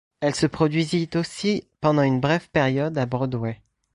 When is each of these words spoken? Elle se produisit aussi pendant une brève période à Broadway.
Elle 0.19 0.33
se 0.33 0.47
produisit 0.47 1.11
aussi 1.13 1.67
pendant 1.79 2.01
une 2.01 2.19
brève 2.19 2.49
période 2.49 2.97
à 2.97 3.05
Broadway. 3.05 3.61